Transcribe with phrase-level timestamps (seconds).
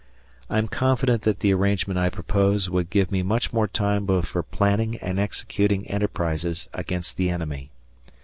[0.49, 4.25] I am confident that the arrangement I propose would give me much more time both
[4.25, 7.69] for planning and executing enterprises against the enemy.